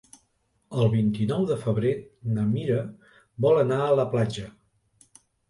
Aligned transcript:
El 0.77 0.87
vint-i-nou 0.93 1.45
de 1.51 1.57
febrer 1.65 1.91
na 2.39 2.47
Mira 2.55 2.79
vol 3.47 3.61
anar 3.67 3.79
a 3.85 3.93
la 4.01 4.09
platja. 4.17 4.49